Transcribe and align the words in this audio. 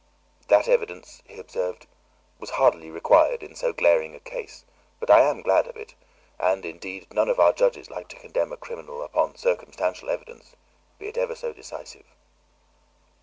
"That 0.47 0.67
evidence," 0.67 1.21
he 1.27 1.37
observed, 1.37 1.85
"was 2.39 2.49
hardly 2.57 2.89
required 2.89 3.43
in 3.43 3.53
so 3.53 3.71
glaring 3.71 4.15
a 4.15 4.19
case, 4.19 4.65
but 4.99 5.11
I 5.11 5.19
am 5.21 5.43
glad 5.43 5.67
of 5.67 5.77
it, 5.77 5.93
and, 6.39 6.65
indeed, 6.65 7.13
none 7.13 7.29
of 7.29 7.39
our 7.39 7.53
judges 7.53 7.91
like 7.91 8.07
to 8.07 8.15
condemn 8.19 8.51
a 8.51 8.57
criminal 8.57 9.03
upon 9.03 9.35
circumstantial 9.35 10.09
evidence, 10.09 10.55
be 10.97 11.07
it 11.07 11.17
ever 11.19 11.35
so 11.35 11.53
decisive." 11.53 12.07